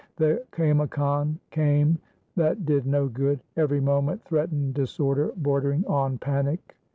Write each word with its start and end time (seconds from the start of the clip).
The 0.15 0.43
kaimakan 0.51 1.37
came; 1.51 1.99
that 2.35 2.65
did 2.65 2.87
no 2.87 3.07
good. 3.07 3.39
Every 3.55 3.79
moment 3.79 4.23
threatened 4.25 4.73
disorder, 4.73 5.31
bordering 5.37 5.85
on 5.85 6.17
panic. 6.17 6.75